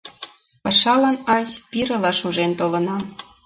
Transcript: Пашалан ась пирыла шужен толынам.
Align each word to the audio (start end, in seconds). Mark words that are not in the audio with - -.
Пашалан 0.63 1.17
ась 1.37 1.55
пирыла 1.69 2.11
шужен 2.19 2.51
толынам. 2.59 3.01